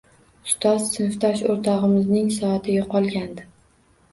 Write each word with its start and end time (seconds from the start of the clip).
Ustoz, 0.45 0.87
sinfdosh 0.93 1.43
oʻrtogʻimizning 1.55 2.33
soati 2.39 2.79
yoʻqolgandi. 2.79 3.47